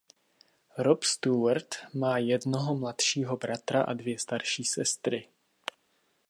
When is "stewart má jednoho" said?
1.03-2.75